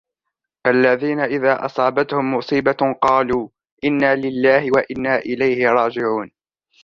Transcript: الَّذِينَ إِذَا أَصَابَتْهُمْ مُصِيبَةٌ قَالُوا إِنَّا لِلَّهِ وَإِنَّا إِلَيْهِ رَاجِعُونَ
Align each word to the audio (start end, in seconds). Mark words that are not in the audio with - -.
الَّذِينَ 0.67 1.19
إِذَا 1.19 1.65
أَصَابَتْهُمْ 1.65 2.33
مُصِيبَةٌ 2.33 2.77
قَالُوا 3.01 3.49
إِنَّا 3.83 4.15
لِلَّهِ 4.15 4.71
وَإِنَّا 4.71 5.15
إِلَيْهِ 5.17 5.67
رَاجِعُونَ 5.69 6.31